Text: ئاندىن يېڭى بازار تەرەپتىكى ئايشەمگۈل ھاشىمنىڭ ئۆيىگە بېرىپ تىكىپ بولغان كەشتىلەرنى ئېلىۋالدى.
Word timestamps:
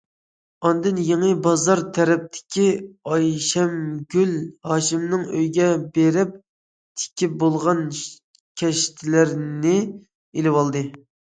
ئاندىن 0.67 0.99
يېڭى 1.07 1.27
بازار 1.47 1.81
تەرەپتىكى 1.97 2.63
ئايشەمگۈل 3.15 4.31
ھاشىمنىڭ 4.71 5.27
ئۆيىگە 5.35 5.67
بېرىپ 5.99 6.33
تىكىپ 7.03 7.37
بولغان 7.45 7.83
كەشتىلەرنى 8.63 9.75
ئېلىۋالدى. 9.97 10.83